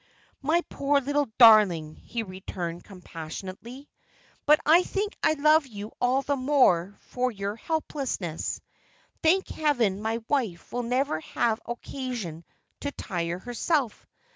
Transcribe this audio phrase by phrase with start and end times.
[0.41, 3.87] "My poor little darling," he returned, compassionately.
[4.47, 8.59] "But I think I love you all the more for your helplessness.
[9.21, 12.43] Thank Heaven, my wife will never have occasion
[12.79, 14.07] to tire herself.